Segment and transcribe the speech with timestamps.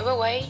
[0.00, 0.44] 喂喂喂，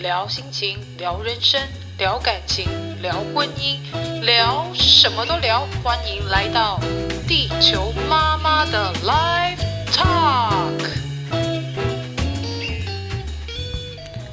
[0.00, 1.60] 聊心情，聊人生，
[1.98, 2.68] 聊感情，
[3.02, 3.80] 聊婚姻，
[4.24, 5.66] 聊什么都聊。
[5.82, 6.78] 欢迎来到
[7.26, 9.58] 地球妈妈的 Live
[9.90, 10.88] Talk。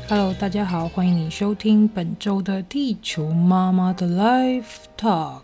[0.08, 5.42] Hello，大家好，欢迎你收听本周的地球妈妈的 Live Talk。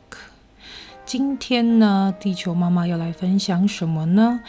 [1.03, 4.41] 今天呢，地球妈妈要来分享什么呢？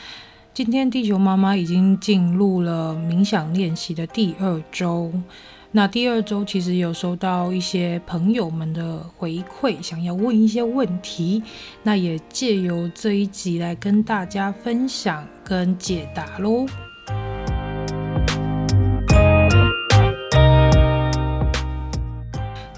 [0.57, 5.13] 今天地球妈妈已经进入了冥想练习的第二周。
[5.73, 11.43] 那第二周其实有收到一些朋友们的回馈，想要问一些问题。
[11.83, 16.65] 那也借由这一集来跟大家分享跟解答喽。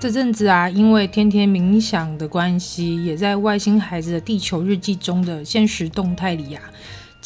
[0.00, 6.74] 这阵子啊，因为天天冥想的关系，也在外星孩子的地球日记中的现实动态里呀、啊。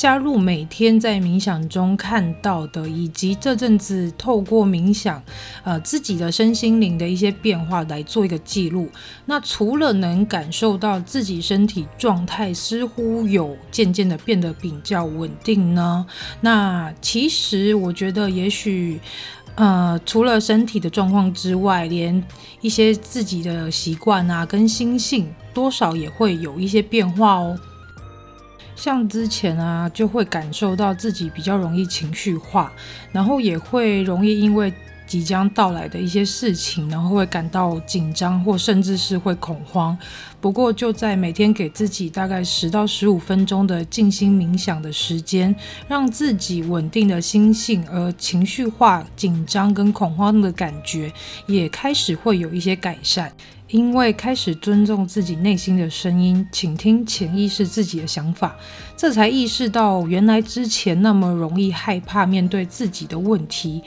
[0.02, 5.23] 加入每天在冥想中看到的，以及这阵子透过冥想，
[5.62, 8.88] 呃，自己的身心灵的一些变化来做一个记录。
[9.26, 16.04] 那除了能感受到自己身体状态似乎有渐渐的变得比较稳定呢，
[16.41, 18.98] 那其实我觉得也许，
[19.54, 22.21] 呃，除了身体的状况之外，连
[22.60, 27.57] 一些自己的习惯啊跟心性，多少也会有一些变化哦。
[28.83, 32.73] 像之前啊，就会感受到自己比较容易情绪化，
[33.13, 34.73] 然后也会容易因为
[35.07, 39.97] 即将到来的一些事情，然后会感到紧张或甚至是会恐慌。
[40.41, 45.55] 不过就在每天给自己大概十到十五分钟的静心冥想的时间，
[45.87, 51.13] 让自己稳定的心性，而情绪化、紧张跟恐慌的感觉
[51.47, 53.33] 也开始会有一些改善。
[53.73, 58.54] 因为开始尊重自己内心的声音，倾听潜意识自己的想法，
[58.96, 63.82] 这才意识到原来之前那么容易害怕面对自己的问题。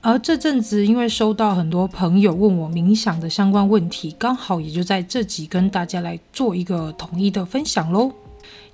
[0.00, 8.12] 而这阵子，因为收到很多朋友问我冥想的相关问题，刚好也就在这集跟大家来做一个统一的分享喽。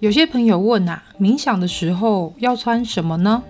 [0.00, 3.42] 有些朋友问啊，冥想的时候要穿什么呢？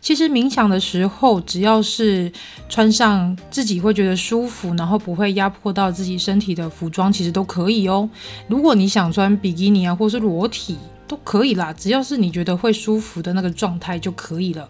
[0.00, 2.30] 其实冥想的时候，只要是
[2.68, 8.10] 穿上自己会觉得舒服，然后不会压迫到自己身体的服装，其实都可以哦。
[8.48, 10.76] 如果你想穿比基尼啊，或是裸体
[11.06, 14.68] 都可以啦，只要是你觉得会舒服的那个状态就可以了。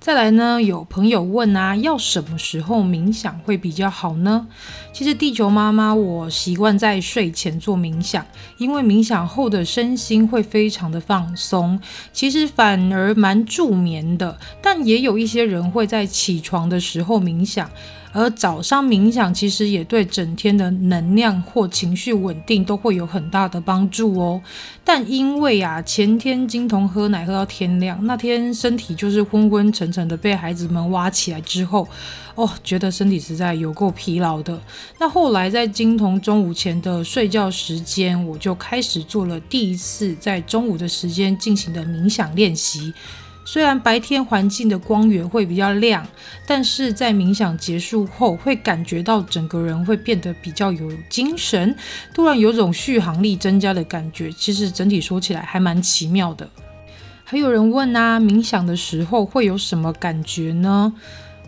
[0.00, 4.48] 再来呢，有朋友问啊，要什么时候冥想会比较好呢？
[4.94, 11.78] 其实地球妈妈，我习惯在睡前做冥想，因为冥想后的身心会非常的放松，
[12.14, 14.38] 其实反而蛮助眠的。
[14.62, 17.70] 但也有一些人会在起床的时候冥想。
[18.12, 24.42] 而早上冥想其实也对整天的能量或情绪稳定都会有很大的帮助哦。
[24.84, 31.86] 但因为啊，前天金童喝奶喝到天亮，那天身体就是昏昏沉沉的，被孩子们挖起来之后，
[32.34, 34.60] 哦，觉得身体实在有够疲劳的。
[34.98, 42.92] 那后来在金童中午前的睡觉时间，我就开始做了第一次在中午的时间进行的冥想练习。
[43.52, 46.06] 虽然白天环境的光源会比较亮，
[46.46, 51.74] 但是在冥想结束后，会感觉到整个人会变得比较有精神，
[52.14, 54.30] 突然有种续航力增加的感觉。
[54.30, 56.48] 其实整体说起来还蛮奇妙的。
[57.24, 60.92] 还有人问啊，冥想的时候会有什么感觉呢？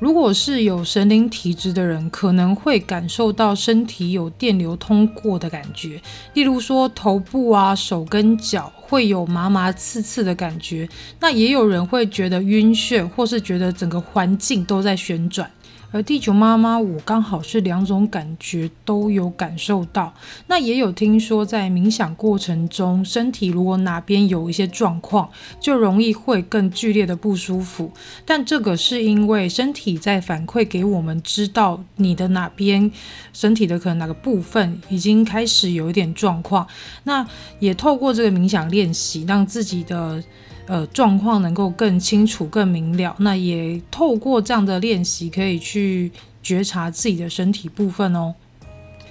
[0.03, 6.03] 如果是有神灵体质的人，可能会感受到身体有电流通过的感觉，
[6.35, 10.89] 例如说头部啊、手跟脚会有麻麻刺刺的感觉。
[11.21, 15.49] 那也有人会觉得晕眩，或是觉得整个环境都在旋转。
[15.93, 20.13] 而地球妈妈，我刚好是两种感觉都有感受到。
[20.47, 25.31] 那也有听说，在冥想过程中，身体如果哪边有一些状况，
[25.61, 27.93] 就容易会更剧烈的不舒服。
[28.25, 32.91] 但这个是因为身体在反馈给我们，知道你的哪边
[33.33, 36.67] 身体的可能哪个部分已经开始有一点状况。
[37.05, 37.27] 那
[37.59, 40.25] 也透过这个冥想练习，让自己的。
[40.73, 43.15] 呃，状况能够更清楚、更明了。
[43.19, 46.11] 那也透过这样的练习，可以去
[46.43, 48.35] 觉察自己的身体部分哦，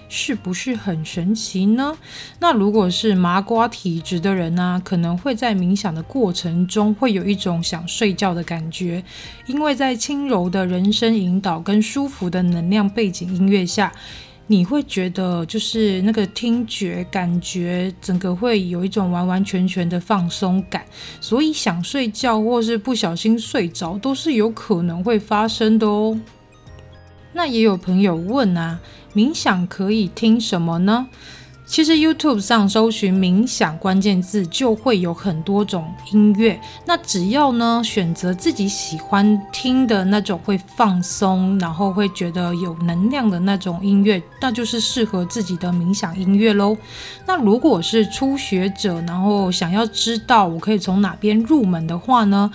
[0.10, 1.96] 是不是很神奇呢？
[2.40, 9.04] 那如果是麻瓜体质的人呢、可能会在冥想的过程中会有一种想睡觉的感觉，
[9.46, 13.92] 因为在轻柔的人声引导跟舒服的能量背景音乐下。
[14.52, 20.84] 你会觉得就是那个听觉感觉，整个会有一种完完全全的放松感，
[21.22, 26.20] 所以想睡觉或是不小心睡着都是有可能会发生的哦。
[27.32, 28.78] 那也有朋友问啊，
[29.16, 31.08] 冥想可以听什么呢？
[31.72, 36.60] 其实 YouTube 上搜寻冥想关键字，就会有很多种音乐。
[36.86, 46.76] 那只要呢选择自己喜欢听的那种会放松，然后会觉得有能量的那种音乐，那就是适合自己的冥想音乐喽。
[47.26, 52.52] 那如果是初学者，然后想要知道我可以从哪边入门的话呢？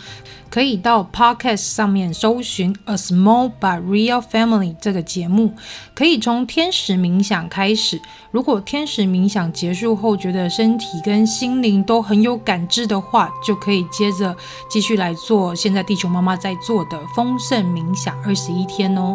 [0.57, 5.53] 可以到 Podcast 上面搜寻 A Small But Real Family 这个节目，
[5.95, 8.01] 可以从天使冥想开始。
[8.31, 14.35] 如果天使冥想结束后觉得身体跟心灵都很有感知的话，就可以接着
[14.71, 19.15] 继续来做现在地球妈妈在做的丰盛冥想二十一天哦。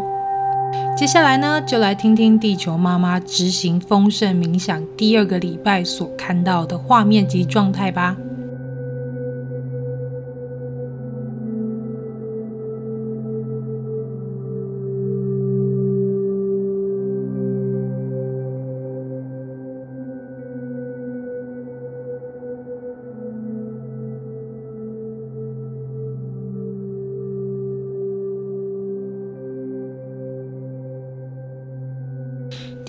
[0.96, 8.16] 接下来呢，就来听听地球妈妈执行丰盛冥想第二个礼拜所看到的画面及状态吧。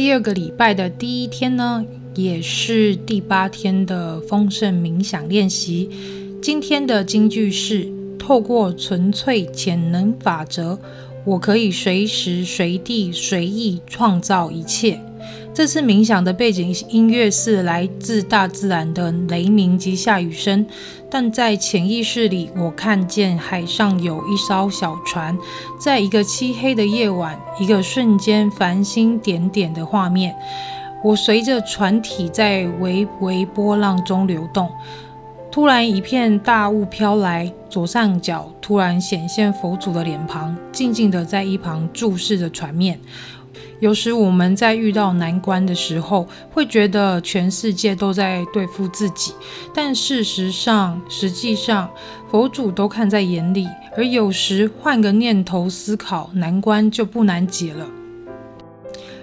[0.02, 1.84] 第二个礼拜的第一天呢，
[2.16, 5.88] 也是第八天的丰盛冥想练习。
[6.42, 7.88] 今天的金句是：
[8.18, 10.76] 透过纯粹潜能法则，
[11.24, 15.00] 我可以随时随地随意创造一切。
[15.54, 20.64] 这次冥想的背景音乐是来自大自然的雷鸣及下雨声，
[21.10, 25.36] 但在潜意识里，我看见海上有一艘小船，
[25.78, 30.34] 在一个漆黑的夜晚，一个瞬间繁星点点的画面。
[31.04, 34.70] 我随着船体在微微波浪中流动，
[35.50, 42.98] 突然一片大雾飘来，左上角突然显现佛祖的脸庞，静静地在一旁注视着船面。
[43.82, 49.32] 有时我们在遇到难关的时候，会觉得全世界都在对付自己，
[49.74, 51.90] 但事实上，实际上
[52.30, 53.66] 佛祖都看在眼里。
[53.96, 57.88] 而有时换个念头思考，难关就不难解了。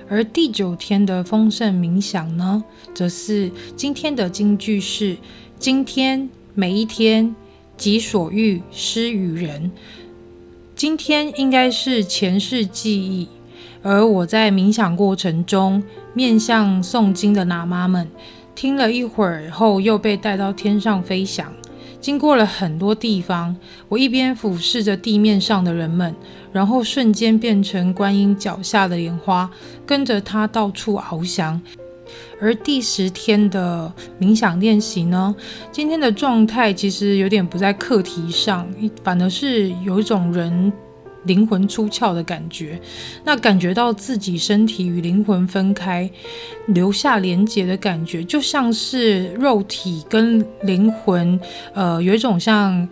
[0.10, 2.62] 而第九天的丰盛冥想呢，
[2.94, 5.16] 则是今天的金句是：
[5.58, 7.34] 今天每一天
[7.78, 9.72] 己所欲施于人。
[10.76, 13.30] 今天应该是前世记忆。
[13.82, 15.82] 而我在冥想过程中，
[16.14, 18.08] 面向诵经的喇嘛们，
[18.54, 21.54] 听了一会儿后，又被带到天上飞翔，
[22.02, 23.56] 经过了很多地方。
[23.88, 26.14] 我一边俯视着地面上的人们，
[26.52, 29.50] 然后瞬间变成观音脚下的莲花，
[29.86, 31.62] 跟着他到处翱翔。
[32.42, 35.34] 而第十天的冥想练习呢，
[35.72, 38.68] 今天的状态其实有点不在课题上，
[39.04, 40.74] 反而是有一种人。
[41.26, 42.80] 灵魂出窍的感觉，
[43.26, 46.10] 那感觉到自己身体与灵魂分开，
[46.68, 51.40] 留下连结的感觉，就像是肉体跟灵魂，
[51.74, 52.88] 呃，有一种像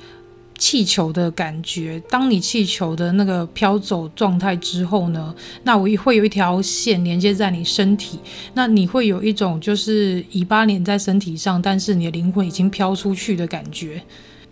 [0.57, 2.01] 气球的感觉。
[2.09, 5.33] 当你气球的那个飘走状态之后呢，
[5.63, 8.19] 那我也会有一条线连接在你身体，
[8.56, 14.01] 那你会有一种就是尾巴连在身体上，但是你的灵魂已经飘出去的感觉。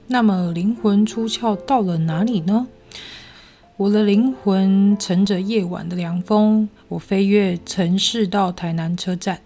[0.07, 2.67] 那么灵魂出窍到了哪里呢？
[3.77, 9.37] 我的灵魂乘着夜晚的凉风，我飞越城市到台南车站，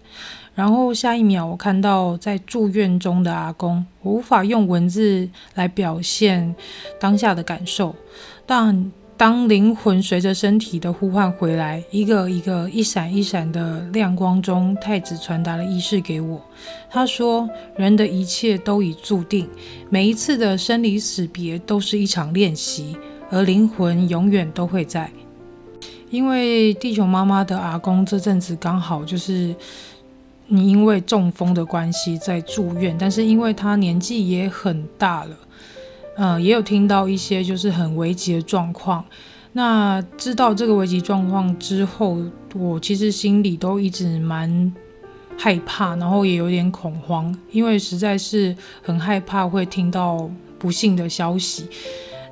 [0.54, 6.54] 然后下一秒我看到在住院中的阿公，我无法用文字来表现
[7.00, 7.92] 当下的感受，
[8.46, 16.40] 但当灵魂随着身体的呼唤回来，一个一个一闪一闪的亮光中，太子传达了意识给我。
[16.88, 19.48] 他说：“人的一切都已注定，
[19.88, 22.96] 每一次的生离死别都是一场练习。”
[23.30, 25.10] 而灵魂永远都会在，
[26.10, 29.54] 因为地球妈妈的阿公这阵子刚好就是
[30.48, 35.36] 你因为中风的关系在住院，但是因为他年纪也很大了，
[36.16, 39.04] 呃，也有听到一些就是很危急的状况。
[39.52, 42.18] 那知道这个危急状况之后，
[42.54, 44.72] 我其实心里都一直蛮
[45.36, 51.68] 害怕，然后也有点恐慌，因为实在是很害怕会听到不幸的消息。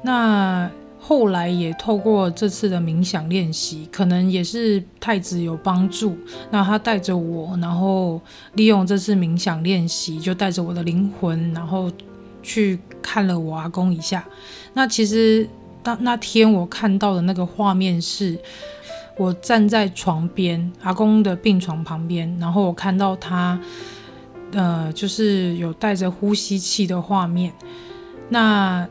[0.03, 0.71] 那
[1.09, 6.15] 后来也透过这次的冥想练习，可能也是太子有帮助。
[6.51, 8.21] 那他带着我，然后
[8.53, 11.91] 利用这次冥想练习，就带着我的灵魂，然后
[12.43, 14.23] 去看了我阿公一下。
[14.75, 15.49] 那其实
[15.83, 18.39] 当那天我看到的那个画面是，
[19.17, 23.59] 我站在床边，阿公的病床旁边，然后我看到他，
[24.53, 27.51] 呃，就是有带着呼吸器的画面。
[28.29, 28.87] 那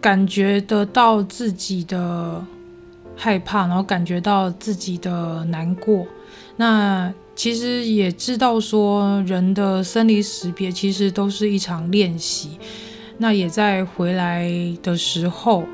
[0.00, 2.44] 感觉得到自己的
[3.14, 6.06] 害怕，然后感觉到自己的难过。
[6.56, 12.58] 那其实也知道说，人的生离识别其实都是一场练习。
[13.18, 14.50] 那也在回来
[14.82, 15.64] 的时候，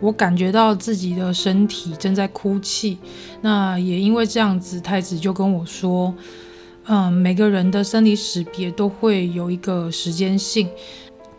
[0.00, 2.96] 我感觉到自己的身体正在哭泣。
[3.42, 6.14] 那也因为这样子，太子就跟我说，
[6.86, 10.68] 嗯，每个人的生离识别都会有一个时间性。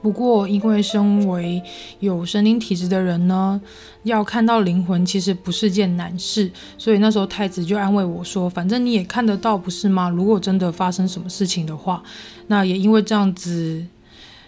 [0.02, 1.62] 不过，因为身为
[2.00, 3.62] 有神灵体质的人呢，
[4.04, 10.10] 要看到灵魂其实不是件难事，所以那时候太子就安慰我说：“反正你也看得到，不是吗？
[10.10, 12.02] 如果真的发生什么事情的话，
[12.48, 13.86] 那也因为这样子，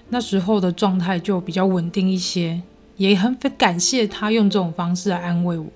[0.09, 2.61] 那时候的状态就比较稳定一些，
[2.97, 5.67] 也很感谢他用这种方式来安慰我。”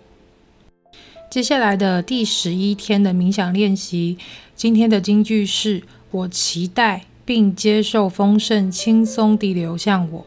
[1.29, 4.17] 接下来的第十一天的冥想练习，
[4.55, 7.03] 今天的金句是我期待。
[7.27, 10.25] 并接受丰盛轻松地流向我。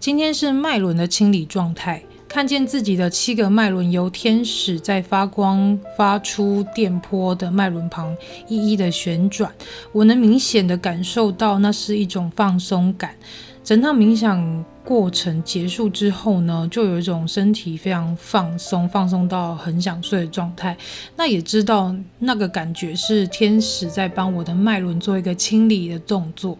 [0.00, 8.12] 今天是脉轮的清理状态，看见自己的七个脉轮由天使在发光发出电波的脉轮旁
[8.48, 9.54] 一一的旋转，
[9.92, 13.14] 我能明显的感受到那是一种放松感。
[13.62, 20.76] 整套冥想过程结束之后呢，就有一种身体非常放松，放松到很想睡的状态。
[21.16, 26.58] 那也知道那个感觉是天使在帮我的脉轮做一个清理的动作。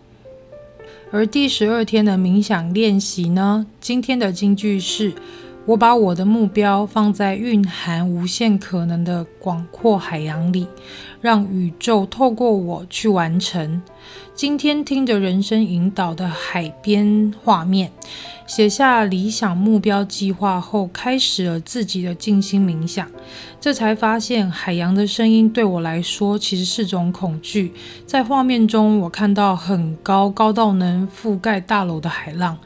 [1.10, 5.12] 而第十二天的冥想练习呢，今天的金句是：
[5.64, 10.66] 我把我的目标放在蕴含无限可能的广阔海洋里，
[11.20, 13.80] 让宇宙透过我去完成。
[14.34, 17.92] 今天听着人生引导的海边画面，
[18.44, 23.08] 写下理想目标计划后，开始了自己的静心冥想。
[23.60, 27.72] 这才发现，海洋的声音对我来说其实是种恐惧。
[28.04, 32.58] 在画面中，我看到很高，高到能覆盖大楼的海浪。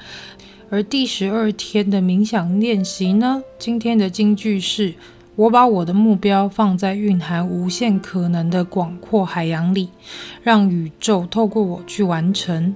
[0.68, 3.42] 而第十二天的冥想练习呢？
[3.58, 4.94] 今天的金句是。
[5.36, 9.90] 我把我的目标放在蕴含无限可能的广阔海洋里，
[10.42, 12.74] 让宇宙透过我去完成。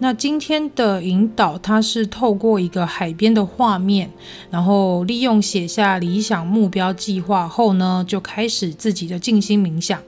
[0.00, 4.10] 那今天的引导，它是透过一个海边的画面，
[4.50, 10.02] 然后利用写下理想目标计划后呢，就开始自己的静心冥想。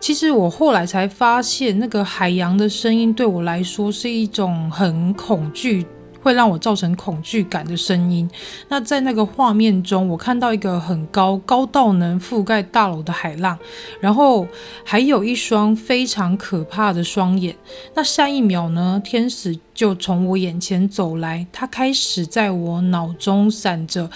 [0.00, 5.84] 其实我后来才发现，那个海洋的声音对我来说是一种很恐惧。
[6.22, 8.28] 会让我造成恐惧感的声音。
[8.68, 13.58] 那在那个画面中，我看到一个很高，高到能覆盖大楼的海浪，
[14.00, 14.46] 然后
[14.84, 17.56] 还有一双非常可怕的双眼。
[17.94, 24.10] 那下一秒呢，天使就从我眼前走来，他开始在我脑中闪着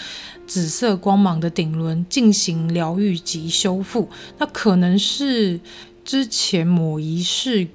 [0.47, 4.09] 紫色光芒的顶轮进行疗愈及修复。
[4.39, 5.61] 那可能是
[6.05, 7.69] 之前某一世。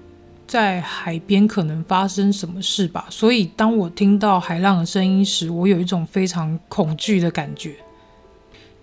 [0.47, 7.75] 在海边可能发生什么事吧，所以当我听到海浪的声音时，我有一种非常恐惧的感觉。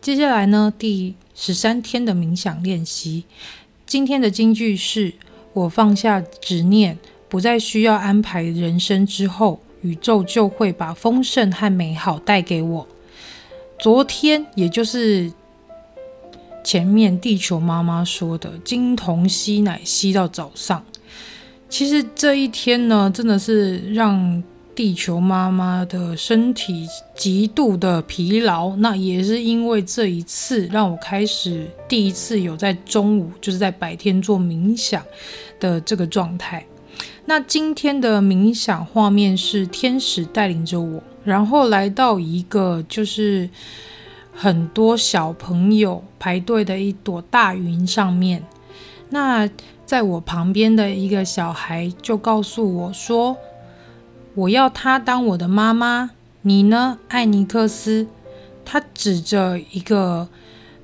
[0.03, 3.25] 接下来呢，第十三天的冥想练习，
[3.87, 5.15] 今天的金句是：
[5.55, 6.99] 我放下执念，
[7.31, 12.87] 不再需要安排人生之后，宇宙就会把丰盛和美好带给我。
[13.79, 15.33] 昨天，也就是
[16.63, 20.85] 前面地球妈妈说的，金童吸奶吸到早上。
[21.75, 24.41] 其实这一天呢，真的是让
[24.77, 28.77] 地球妈妈的身体极度的疲劳。
[28.77, 35.03] 那也是因为这一次，让我开始第一次有在中午，就是在白天做冥想
[35.59, 36.65] 的这个状态。
[37.25, 43.51] 那今天的冥想画面是天使带领着我，然后来到一个就是
[44.33, 48.45] 很多小朋友排队的一朵大云上面。
[49.11, 49.49] 那
[49.87, 53.37] 在我旁边的一个小孩就告诉我说
[54.35, 56.11] ：“我要她当我的妈妈，
[56.43, 58.07] 你呢，艾尼克斯？”
[58.67, 60.27] 他指着一个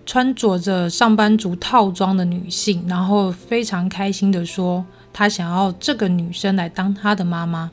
[0.04, 7.70] 穿着着上班族套装的女性，然后非常开心的说：“他想要这个女生来当他的妈妈。”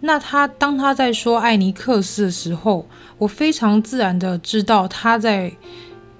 [0.00, 2.86] 那他当他在说艾尼克斯的时候，
[3.16, 5.52] 我非常自然的知道他在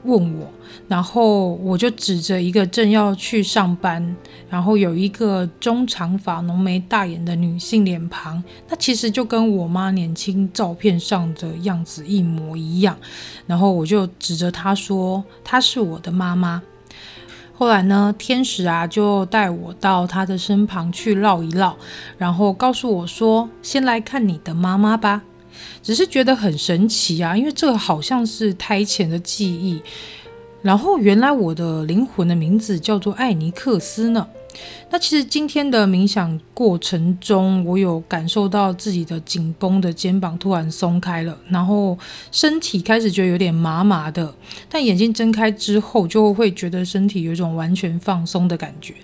[0.04, 0.50] 问我。
[0.88, 4.16] 然后我就指着一个正要去上班，
[4.48, 12.96] 然后有一个中长发、浓眉大眼的女性脸庞，那其实就跟我妈年轻照片上的样子一模一样。
[13.46, 16.62] 然后我就指着她说：“她是我的妈妈。”
[17.54, 21.76] 后来呢，天使啊就带我到她的身旁去绕一绕，
[22.18, 25.22] 然后告诉我说：“先来看你的妈妈吧。”
[25.82, 29.80] 只是觉得很神奇啊，因为这个好像是胎前的记忆。
[30.62, 34.26] 然后原来我的灵魂的名字叫做艾尼克斯呢。
[34.90, 41.96] 那其实今天的冥想过程中，我有感受到自己的紧绷的肩膀突然松开了，然后
[42.32, 44.34] 身体开始觉得有点麻麻的，
[44.68, 48.94] 但眼睛睁开之后，就会觉得身体有一种完全放松的感觉。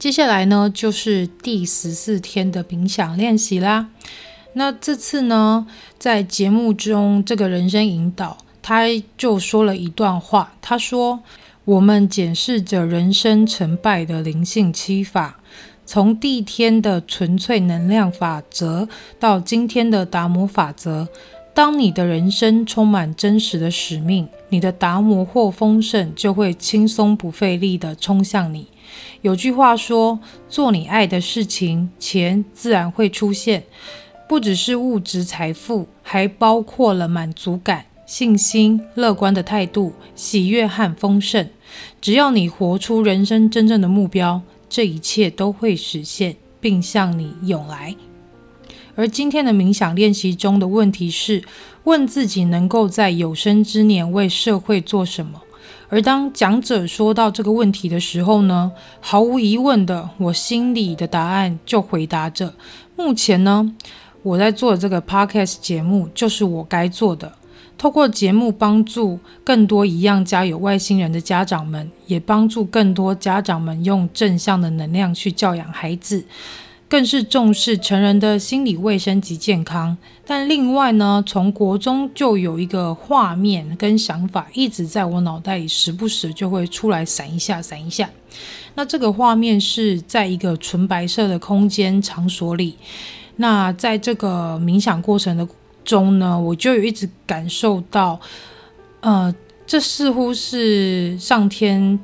[0.00, 3.88] 接下来呢，就是第十四天的冥想练习啦。
[4.54, 8.84] 那这次呢，在节目中，这个人生引导他
[9.16, 11.20] 就说了一段话，他说。
[11.64, 15.38] 我们检视着人生成败的灵性七法，
[15.84, 21.08] 从第一天的纯粹能量法则到今天的达摩法则。
[21.54, 28.66] 当你的人生充满真实的使命，你的达摩或丰盛就会轻松不费力地冲向你。
[29.20, 33.64] 有句话说：“做你爱的事情，钱自然会出现。”
[34.28, 37.84] 不只是物质财富，还包括了满足感。
[38.08, 41.46] 信心、乐观的态度、喜悦和丰盛，
[42.00, 47.94] 只要你活出人生真正的目标，这一切都会实现，并向你涌来。
[48.94, 51.44] 而今天的冥想练习中的问题是：
[51.84, 55.42] 问自己能够在有生之年为社会做什么？
[55.90, 62.54] 而当讲者说到这个问题的时候呢，毫无疑问的，我心里的答案就回答着：
[62.96, 63.74] 目前呢，
[64.22, 67.34] 我在做这个 podcast 节目，就是我该做的。
[67.78, 76.24] 透过节目帮助更多一样家有外星人的家长们，也帮助更多家长们用正向的能量去教养孩子，
[76.88, 79.96] 更是重视成人的心理卫生及健康。
[80.26, 88.10] 但另外呢，从国中就有一个画面跟想法一直在我脑袋里，时不时就会出来闪一下，闪一下。
[88.74, 92.76] 那这个画面是在一个纯白色的空间场所里，
[93.36, 95.46] 那在这个冥想过程的。
[95.88, 98.20] 中呢，我就有一直感受到，
[99.00, 99.34] 呃，
[99.66, 101.98] 这似乎是上天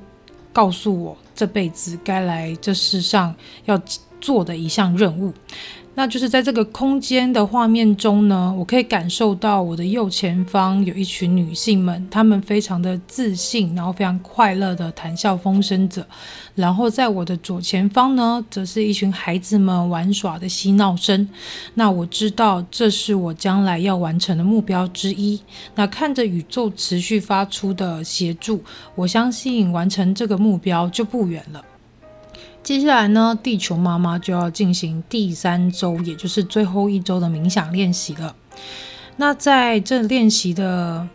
[0.55, 3.35] 告诉我这辈子该来这世上
[3.67, 3.79] 要
[4.23, 5.35] 做的一项任务。
[5.97, 16.05] 那就是在这个空间的画面中呢，我可以感受到我的右前方有一群女性们，她们非常的自信，然后非常快乐的谈笑风生着。
[16.57, 21.29] 然后在我的左前方呢，则是一群孩子们玩耍的嬉闹声。
[21.75, 25.41] 那我知道这是我将来要完成的目标之一。
[25.77, 28.61] 那看着宇宙持续发出的协助，
[28.97, 31.65] 我相信完成这个目标就不远了。
[32.65, 38.35] 接下来呢，地球妈妈就要进行第三周，也就是最后一周的冥想练习了。
[39.17, 41.07] 那在这练习的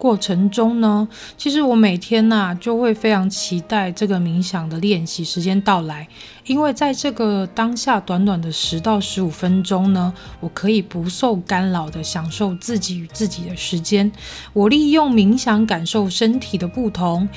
[0.00, 6.08] 过程中呢，其实我每天呐、就会非常期待这个冥想的练习时间到来。
[6.46, 14.10] 因为在这个当下短短的十到十五分钟呢，我可以不受干扰的享受自己与自己的时间。
[14.54, 17.28] 我利用冥想感受身体的不同，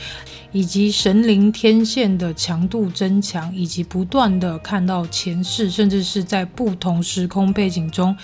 [0.53, 8.15] 以及神灵天线的强度增强，以及不断的看到前世，甚至是在不同时空背景中，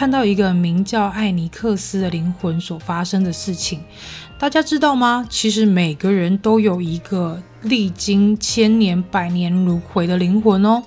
[0.00, 3.80] 看到一个名叫艾尼克斯的灵魂所发生的事情。
[4.38, 5.26] 大家知道吗？
[5.28, 7.42] 其实每个人都有一个。
[7.62, 10.82] 历经千年百年轮回的灵魂哦，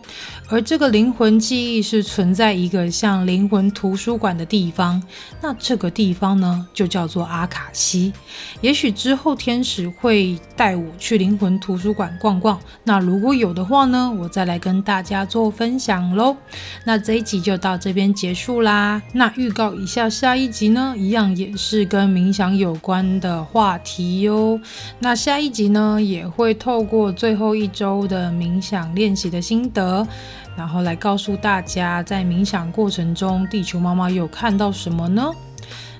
[0.53, 5.01] 而这个灵魂记忆是存在一个像灵魂图书馆的地方，
[5.41, 8.13] 那这个地方呢，就叫做阿卡西。
[8.61, 16.37] 也许之后天使会带我去灵魂图书馆逛逛，那如果有的话呢，我再来跟大家做分享喽。
[16.85, 19.01] 那这一集就到这边结束啦。
[19.11, 24.59] 那预告一下，下一集呢，一样也是跟冥想有关的话题哟。
[24.99, 26.53] 那下一集呢，也会。
[26.63, 30.07] 透过最后一周的冥想练习的心得，
[30.55, 35.31] 然后来告诉大家，在冥想过程中，地球妈妈有看到什么呢？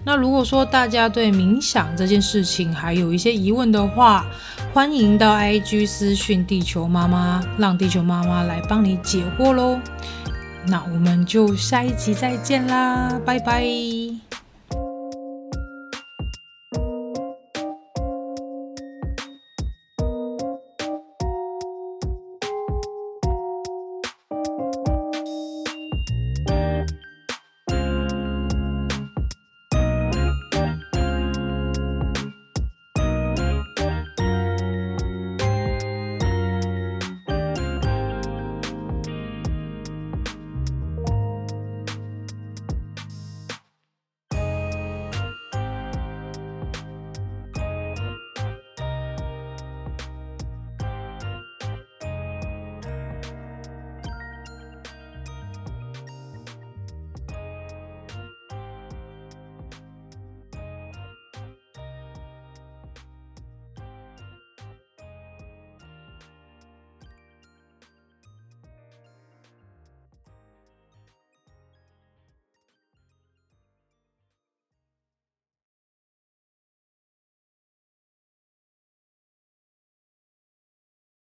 [0.06, 4.26] 那如果说大家对冥想这件事情还有一些疑问的话，
[4.74, 9.80] 欢迎到 IG 私讯地球妈妈，让地球妈妈来帮你解惑喽。
[10.68, 14.43] 那我们就下一集再见啦，拜拜。